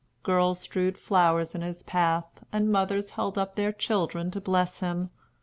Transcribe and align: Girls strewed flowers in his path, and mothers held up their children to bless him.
Girls 0.23 0.59
strewed 0.59 0.97
flowers 0.97 1.53
in 1.53 1.61
his 1.61 1.83
path, 1.83 2.43
and 2.51 2.71
mothers 2.71 3.11
held 3.11 3.37
up 3.37 3.53
their 3.55 3.71
children 3.71 4.31
to 4.31 4.41
bless 4.41 4.79
him. 4.79 5.11